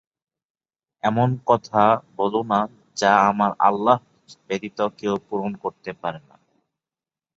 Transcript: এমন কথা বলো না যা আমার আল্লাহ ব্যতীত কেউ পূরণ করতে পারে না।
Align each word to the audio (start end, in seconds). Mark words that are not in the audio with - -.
এমন 1.03 1.29
কথা 1.47 1.83
বলো 2.17 2.41
না 2.43 2.59
যা 2.97 3.11
আমার 3.29 3.51
আল্লাহ 3.67 3.97
ব্যতীত 4.47 4.79
কেউ 4.99 5.13
পূরণ 5.27 5.51
করতে 5.63 5.91
পারে 6.01 6.19
না। 6.29 6.35